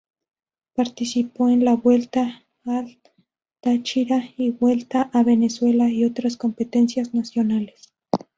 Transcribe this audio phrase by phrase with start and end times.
[0.73, 2.97] Participó en la Vuelta al
[3.59, 7.93] Táchira y Vuelta a Venezuela y otras competencias nacionales.